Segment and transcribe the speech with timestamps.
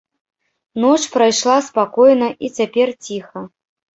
[0.85, 3.39] Ноч прайшла спакойна і цяпер ціха.